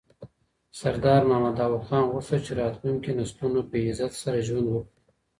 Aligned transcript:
سردار 0.79 1.21
محمد 1.29 1.55
داود 1.59 1.83
خان 1.89 2.03
غوښتل 2.13 2.39
چي 2.45 2.51
راتلونکي 2.61 3.11
نسلونه 3.19 3.59
په 3.69 3.75
عزت 3.87 4.13
سره 4.23 4.45
ژوند 4.47 4.67
وکړي. 4.69 4.99